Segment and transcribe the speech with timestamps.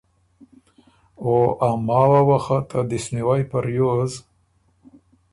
[1.21, 1.29] او
[1.69, 4.13] ا ماوه وه خه ته دِس نیوئ په ریوز